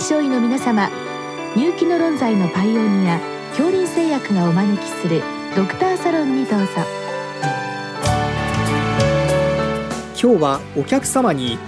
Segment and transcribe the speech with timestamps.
[0.00, 0.88] 臨床医の皆様
[1.54, 5.20] 入気の論剤のパイオニア恐林製薬がお招きする
[5.54, 6.66] ドクターサロンにどうぞ。
[10.18, 11.58] 今日はお客様に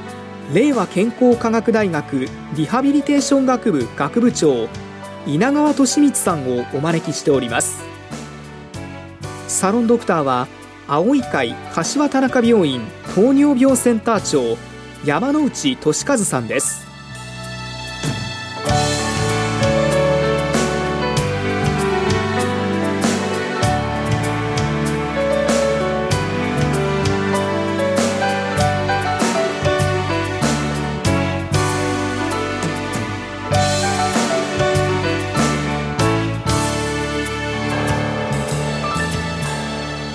[0.55, 2.27] 令和健康科学大学
[2.57, 4.67] リハビリテーション学部学部長
[5.27, 7.85] 稲川俊光さんをお招きしております。
[9.47, 10.49] サロンドクターは
[10.89, 12.81] 青い会柏田中病院
[13.15, 14.57] 糖尿病センター長
[15.05, 16.92] 山内俊和さんです。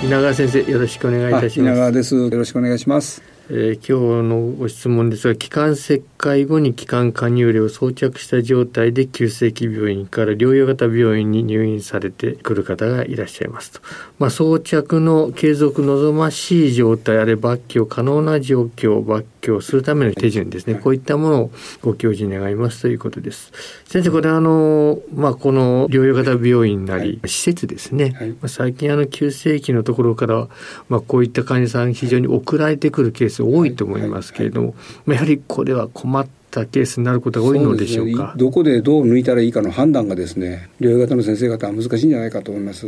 [0.08, 1.60] 稲川先生よろしくお願いいたします。
[1.60, 2.16] 稲川です。
[2.16, 3.22] よろしくお願いします。
[3.50, 13.82] えー、今日のご質問ですが気管切開後に気管加入例を装着した状態で急性期病院から療養型病院に入院されてくる方がいらっしゃいますと、
[14.18, 23.52] まあ、装着の継続望ましい状態あれ抜去可能な状況抜去するための手順ですね、こういったものをご教示願いますということです。
[23.86, 30.48] 先生これあの、まあ、この療養型病院なり、施設ですね、はい、まあ、最近あの急性期のところから、
[30.90, 34.76] まあ、こういった患者さん非常に送られてくるケース多いと思いますけれども、
[35.08, 42.88] やはりこれは困っったケースになることが多いのでしょうか、ね、どこでどう抜いたらいいかの判断がですね療養型の先生方は難しいんじゃないかと思います。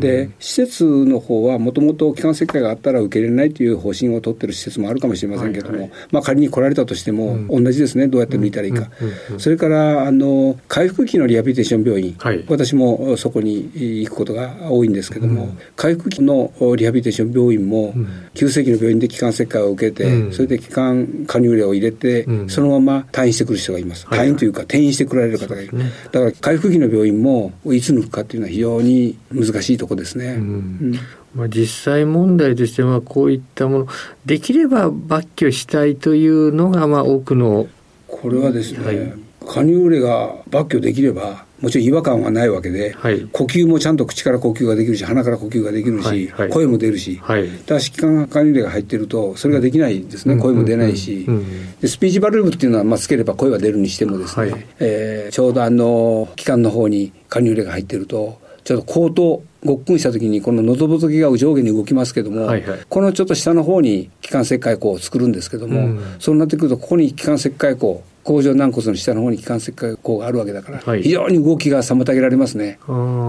[0.00, 8.08] で施設の方はもともと気管切開があったら受け入れないという方針を取ってる施設もあるかもしれませんけども、はいはい、まあ、仮に来られたとしても、同じですね。
[8.08, 8.90] どうやって抜いたらいいか、
[9.38, 17.94] それからあの回復期のリハビリテーション病院、はい、私もそこに行くことが多いんですけども、うん、回復期のリハビリテーション病院も、
[18.34, 22.81] 急性期の病院で気管切開を受けて、それで気管加入例を入れて、そのまま
[23.12, 24.06] 退院してくる人がいます。
[24.06, 25.78] 退院というか転院してくられる方がいる。
[26.10, 30.34] だから回復期の病院もいつ抜くかっていうのは非常に難しいところですね。
[30.34, 30.98] うん
[31.34, 33.86] まあ、実際問題としてはこういったもの
[34.26, 37.68] できれば抜去したいというのがまあ多くの
[38.06, 39.12] これはですね、はい、
[39.46, 72.78] 加入例が抜去できればもちろん違和感はないわけで、はい、呼吸もちゃんと口から呼吸ができるし鼻から呼吸ができるし、はいはい、声も出るし、はい、ただし気管加入例が入ってるとそれができないですね、うん、声も出ないし、うんうん、でスピーチバルブっていうのは、まあ、つければ声は出るにしてもですね、はい、えー、ちょうどあの気管の方に加入例が入ってるとちょっと口頭ごっくんした時にこの喉仏が上下に動きますけども、はいはい、このちょっと下の方に気管切開口を作るんですけども、うん、そうなってくるとここに気管切開口甲状軟骨の下の方に気管切開口があるわけだから、はい、非常に動きが妨げられますね。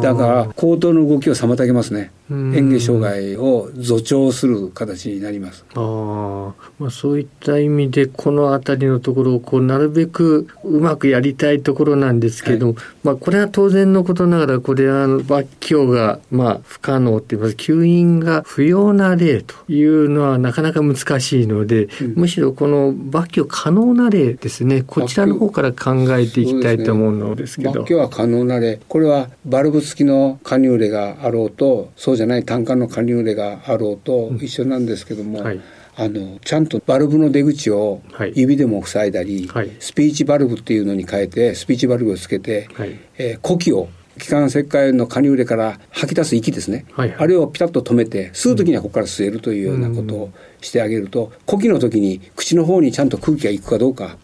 [0.02, 2.12] だから口頭の動きを妨げますね。
[2.30, 5.66] 嚥下障害を助長する形になります。
[5.76, 27.84] あ、まあ、そういった意味でこの辺りのところをこうなるべくうまくやりたいところなんですけども、はい、まあ、これは当然のことながらこれは抜去がまあ不可能って言います吸引が不要な例というのはなかなか難しいので、うん、むしろこの抜去可能な例ですねこちらの方から考えていきたいと思うのですけど。
[27.84, 35.62] 抜去、は可能な例これはバルブ付きの加入例があろうとそうじゃない単管の加入例があろうと一緒なんですけども、うんはい。
[35.96, 38.02] あのちゃんとバルブの出口を
[38.34, 43.90] 指でも塞いだり、はい、スピーチバルブっていうのに変えてスピーチバルブをつけて、はい、えー、呼気を
[44.20, 54.18] 気管切開の加入例から吐き出す息ですね、はいはい、あれをピタッと止めて吸う時にはここから吸えるというようなことをしてあげると、うん、呼気の時に口の方にちゃんと空気がいくかどうか、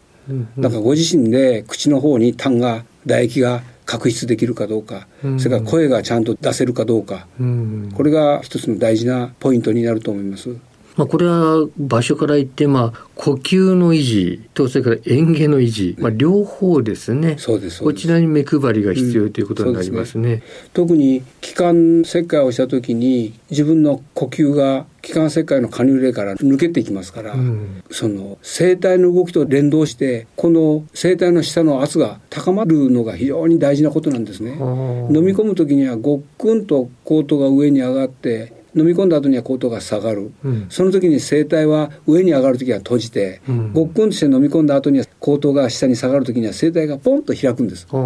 [0.57, 10.55] だからご自身で口の方に痰が唾液が確執できるかどうか、うん、それから声がちゃんと出せるかどうか、うん、これが一つの大事なポイントになると思います。
[10.95, 17.35] まあ、これは場所から言って、まあ、呼吸の維持とそれから嚥下の維持、まあ、両方ですね。
[17.37, 20.33] そうですこちらに目配りが必要ということになりますね。
[20.33, 34.51] うんすね、特に気管切開をした時に自分の呼吸が気管切開の加入例から抜けていきますから、うん、その声帯の動きと連動してこの声帯の下の圧が高まるのが非常に大事なことなんですね。
[34.51, 47.87] 飲み込む時にはごっくんとコートが上に上がって飲み込んだ後には口頭が下がる、うん、その時に声帯は上に上がる時は閉じて、うん、ごっくんとして飲み込んだ後には口頭が下に下がる時には声帯がポンと開くんです。
[47.89, 47.97] そ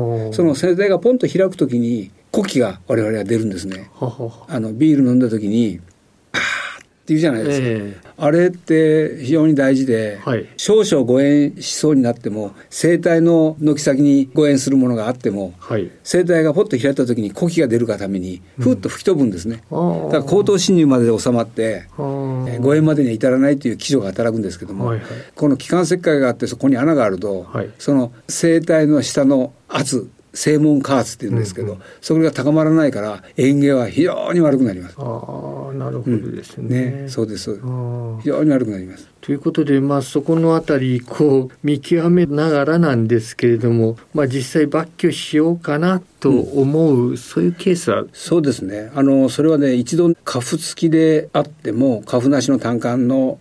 [0.43, 3.89] の声帯がポンと開く時に呼気が我々は出るんですね。
[3.99, 5.92] あのビール飲んだ時にあ
[7.03, 34.95] っていうじゃないですか、えー、あれって非常に大事で、はい、少々誤嚥しそうになっても声帯の軒先に誤嚥するものがあっても、はい、声帯がポッと開いた時に呼気が出るがためにふっと吹き飛ぶんですね、うん、だから口頭侵入までで収まって、えー、誤嚥までには至らないという基準が働くんですけども、はいはい、この気管切開があってそこに穴があると、はい、その声帯の下の圧正門加圧っていうんですけど、うんうん、それが高まらないから園芸は非常に悪くなります。
[34.97, 36.63] ああなるほどですね。
[36.63, 37.61] うん、ねそうです非
[38.25, 39.12] 常に悪くなります。
[39.23, 48.03] ということで、まあ、そこのあたりこう見極めながらなんですけれども、まあ、実際抜去しようかなと思う、うん、そういうケースは？
[48.13, 48.91] そうですね。
[48.93, 53.39] あのそれはね一度カフ付きであってもカフなしの胆管の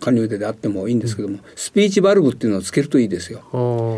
[0.00, 3.40] 加入でであってもいいんですけども、うん、スピーチバルブっていうのをつけるといいですよ。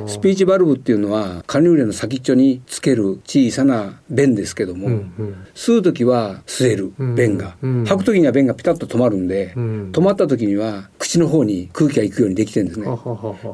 [0.09, 7.57] スピーチバルブっていうのは加入例の先っちょにつける小さな弁ですけども、うんうん、吸う時は吸える弁が、
[7.87, 12.87] 吐く時には弁がピタッと止まるんで、止まった時には口のの方に空気が行くようにできてるんですね。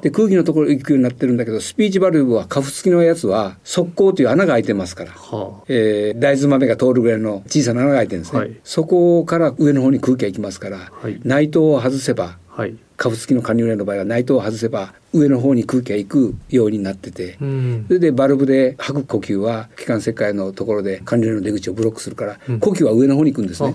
[0.02, 8.38] で空気のところ行くようになってるんだけどスピーチバルブはカフ付きのやつは側溝という穴が開いてますから、はあ、えー、大豆豆が通るぐらいの小さな穴が開いてるんですね。
[8.40, 23.75] はい、そこから上の方に空気が行きますから、はい、内藤を外せば、はい、カフ付きの加入例の場合は内藤を外せば上の方に空気が行くようになってて、うん、それでバルブで吐く呼吸は気管切開のところで管理の出口をブロックするから、うん、呼吸は上の方に行くんですね。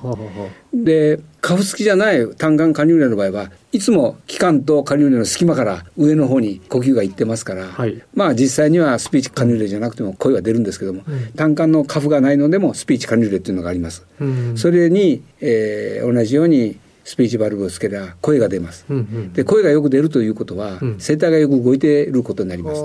[0.76, 14.06] でカフ付きじゃない単眼加入例の場合はいつも気管と加入例の隙間から上の方に呼吸が行ってますから、はい、まあ実際にはスピーチ加入例じゃなくても声は出るんですけども、うん、単管のカフがないのでもスピーチ加入例っていうのがあります。
[14.56, 22.82] それに、えー、同じようにスピーチバルブをつければ声が出ます、うんうん、で声がよく出るということは、うん、声帯がよく動いていることになります。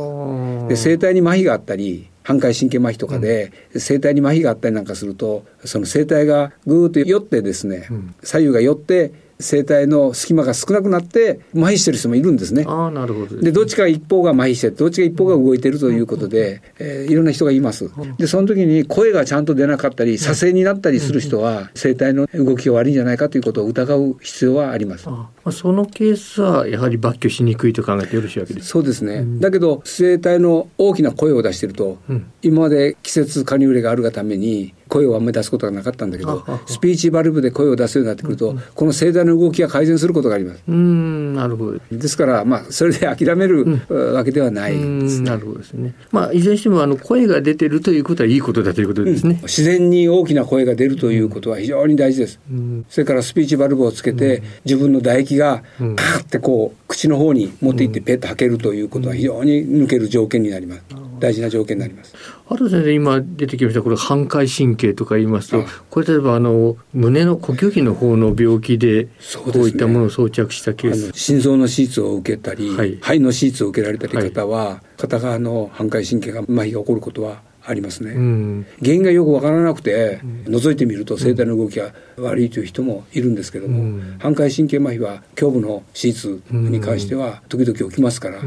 [0.69, 12.65] で声帯に麻痺があったり反回神経麻痺とかで、うん、声帯に麻痺があったりなんかするとその声帯がぐーっと寄ってですね、うん、左右が寄って声帯の隙間が少なくなって麻痺してる人もいるんですね。
[12.67, 17.91] あなるほどで、どっちか一方が麻痺してどっちか一方が動いてるということで、えー、いろんな人がいます。
[18.19, 25.07] でその時に声がちゃんと出なかったり左遷になったりする人は声帯の動きが悪いんじゃないかということを疑う必要はあります。
[25.09, 40.63] あそのケースはやはり抜去しにくいと考えてよろしいわけですそうですね、うん、だけど声帯の大きな声を出してると、うん、今まで季節加入例があるがために声をあんまり出すことがなかったんだけどスピーチバルブで声を出すようになってくると、うん、この声帯の動きが改善することがあります。
[40.69, 41.81] うんなるほど。
[41.91, 45.95] ですからまあそれで諦める、わけではないです、ね、なるほどですね。
[46.11, 52.41] まあいずれにしてもあの声が出てるということはいいことだということですね、自然に大きな声が出るということは非常に大事です、
[52.89, 60.83] それからスピーチバルブをつけて、自分の唾液がカーってこう口の方に持っていってペッと吐けるということは非常に抜ける条件になります。
[61.21, 62.15] 大事な条件になります。
[62.49, 69.05] あと先生今出てきましたこれ反回神経とか言いますと、これ例えばあの胸の呼吸器の方の病気で
[69.45, 88.47] こういったものを装着したケース、ね、心臓の手術を受けたり、はい、肺の手術を受けられたり方は、はい、片側の反回神経が麻痺が起こることはありますね、うん、原因がよく分からなくて、覗いてみると声帯の動きが悪いという人もいるんですけども、うん、反回神経麻痺は胸部の手術に関しては時々起きますから、だか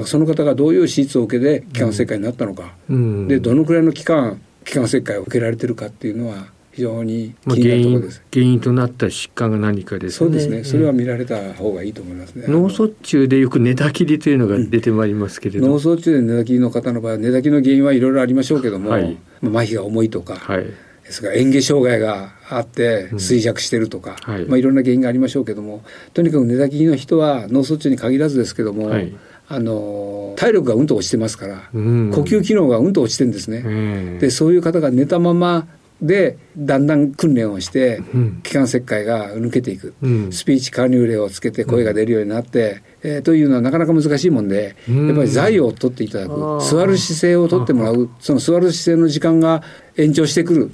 [0.00, 6.46] らその方がどういう手術を受けて気管切開になったのか、でどのくらいの期間気管切開を受けられてるかっていうのは
[6.78, 10.16] 非常に気になるところです、原因となった疾患が何かですね。
[10.18, 10.62] そうですね。
[10.62, 20.74] それは見られた方がいいと思いますね、脳卒中でよく寝たきりというのが出てまいりますけれど、うん、脳卒中で寝たきりの方の場合寝たきりの原因はいろいろありましょうけども、はい、麻痺が重いとか、はい、で
[21.10, 24.44] すから嚥下障害があって衰弱してるとか、うんはい。
[24.44, 25.82] まあ、いろんな原因がありましょうけども
[26.14, 29.12] とにかく寝たきりの人は脳卒中に限らずですけども、はい。
[29.50, 33.70] あの体力がうんと落ちてますから、うん、呼吸機能がうんと落ちてるんですね、う
[34.16, 35.66] ん、でそういう方が寝たまま
[36.00, 38.00] でだんだん訓練をして
[38.42, 46.60] 気管切開が抜けていく、うん、スピーチ加入例をつけて声が出るようになって、うん、えー、というのはなかなか難しいもんで、うん、やっぱり座位を取っていただく。
[46.62, 48.08] 座る姿勢を取ってもらう。
[48.20, 49.62] その座る姿勢の時間が
[49.96, 50.70] 延長してく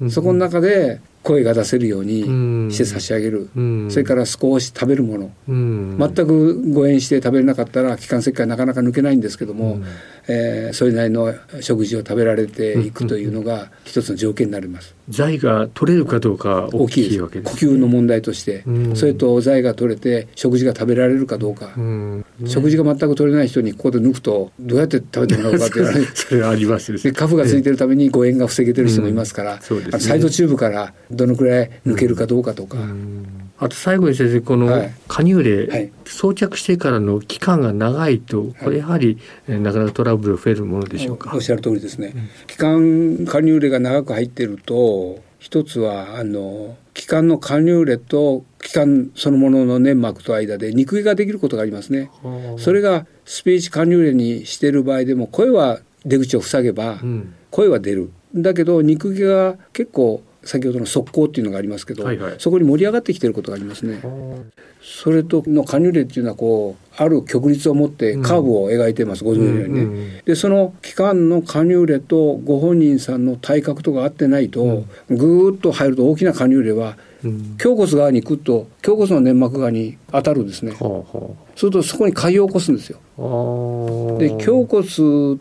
[0.00, 2.22] る、そこの中で声が出せるように
[2.70, 9.84] して差し上げる、うん、それから少し食べるもの、うん、全く誤嚥して食べれなかったら気管切開なかなか抜けないんですけども、うん、
[10.28, 14.94] えー、それなりの食事を食べられていくというのが一つの条件になります。
[15.08, 18.64] 財が取れるかどうか大きいわけです、ね、呼吸の問題として、
[18.94, 29.60] それと財が取れて食事が食べられるかどうか、ね、食事が全く取れない人にここで抜くとどうやって食べてもらうかっていうのは それはありますでカフがついてるために誤嚥が防げてる人もいますから、ね、
[29.98, 32.78] サイドチューブからどのくらい抜けるかどうかとか。
[33.58, 39.18] あと最後に先生この加入例、はい、装着してからの期間が長いとこれやはり、
[39.48, 41.30] はい、なかなかトラブル増えるものでしょうか。
[41.34, 52.10] おっしゃる通りですね、うん、期間加入例が長く入っていると一つはあの気管のカニューレと気管そのものの粘膜と間で肉毛ができることがありますね。
[52.56, 56.98] それがスピーチカニューレにしている場合でも声は出口を塞げば
[57.50, 58.10] 声は出る。
[58.34, 64.00] だけど肉毛が結構先ほどの側溝っていうのがありますけど、はいはい、そこに盛り上がってきてることがありますね。
[64.82, 69.80] それとのカニュレっていうのはこうある曲率を持ってカーブを描いてます、うん、ご存知のようにね。
[69.82, 74.62] うんうん、でその期間のカニュレとご本人さんの体格とか合ってないと、
[75.08, 80.72] うん、ぐーっと入ると大きなカニュレは胸骨側に行くと胸骨の粘膜側に当たるんですね。
[80.72, 82.98] はあはあ、するとそこに海を起こすんですよ。
[84.18, 84.86] で胸骨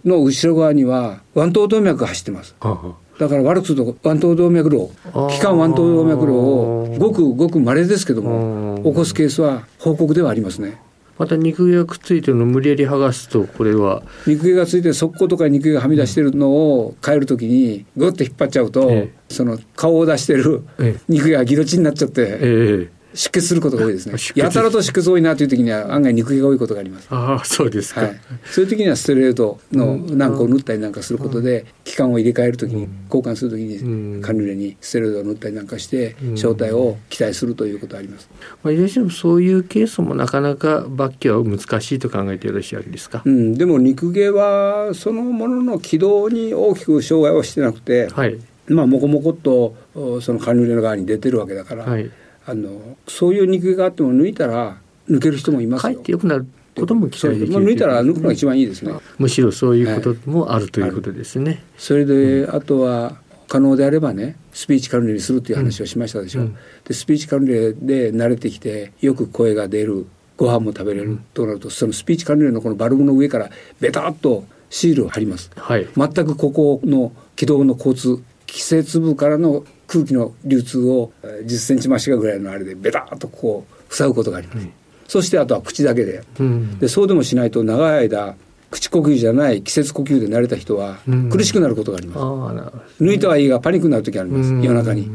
[0.05, 2.55] の後ろ側には腕頭動脈が走ってます。
[2.61, 4.89] はあだから悪くすると腕頭動脈瘤
[5.29, 10.81] 気管腕頭動脈瘤をごくごく稀ですけども起こすケースは報告ではありますね。
[11.19, 14.01] また肉毛がくっついてるのを無理やり剥がすとこれは。
[14.25, 20.63] 肉毛がついて側溝とか肉毛がはみ出してるのを変えるときにグッて引っ張っちゃうと、ええ、その顔を出してる
[21.07, 24.15] 肉毛がギロチンになっちゃって、え出血することが多いですね。
[24.35, 27.07] やたらと出血多いなという時には案外肉毛が多いことがあります。
[27.09, 28.21] ああ、そうですか、はい。
[28.45, 38.29] そういう時にはステロイドの軟膏を塗ったりなんかすることで、気管を入れ替える時に、交換する時にカヌレにステロイドを塗ったりなんかして正体を期待するということがあります。
[38.63, 43.21] まあ、いずれにしてもそういうケースもなかなか抜去は難しいと考えてよろしいわけですか。
[43.25, 49.75] うん、でも肉毛はそのものの軌道に大きく障害をしてなくて、はい、まあもこもこっと
[50.21, 51.83] そのカヌレの側に出てるわけだから。
[51.83, 52.09] はい
[52.45, 54.77] あのそういう肉があっても抜いたら
[55.09, 55.93] 抜ける人もいますよ。
[55.93, 58.93] 帰ってよくなることも期待できる、抜いたら抜くのが一番いいですね。
[59.17, 61.63] むしろそういうこともある、ということですね。
[61.77, 66.41] それで、あとは可能であればねスピーチカルネにするという話をしましたでしょ。
[66.41, 70.07] うん、でスピーチカルネで慣れてきてよく声が出る
[70.37, 75.51] ご飯も食べれるとなるとそのスピーチカルネのこのバルブの上からベタっとシールを貼ります。
[75.55, 84.73] はい、全くここの軌道の交通季節部からの空気の流通を10センチ増しぐらいのあれでベタッとこう塞ぐことがあります、うん、
[85.07, 86.23] そしてあとは口だけで。
[86.39, 88.35] うん、でそうでもしないと長い間
[88.71, 90.97] 口呼吸じゃない季節呼吸で慣れた人は
[91.31, 95.09] 苦しくなることがあります、うん、抜いたはいいがパニックになる時あります、夜中に。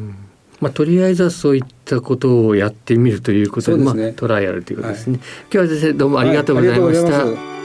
[0.61, 7.58] まあ、とりあえずはそういったことをやってみるということで、でね、まあ、トライアルということですね、はい、今日は先生どうもありがとうございました、はい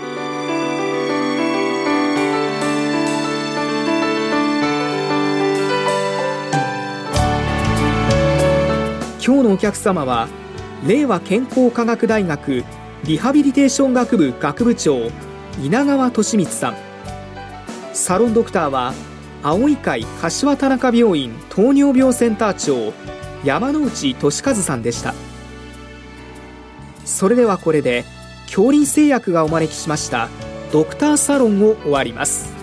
[9.25, 10.27] 今日のお客様は
[10.85, 12.65] 令和健康科学大学
[13.05, 15.09] リハビリテーション学部学部長
[15.61, 16.75] 稲川利光さん。
[17.93, 18.93] サロンドクターは
[19.41, 22.91] 青い会柏田中病院糖尿病センター長
[23.45, 25.13] 山内俊和さんでした。
[27.05, 28.03] それではこれで
[28.47, 30.27] 恐林製薬がお招きしました
[30.73, 32.62] ドクターサロンを終わります。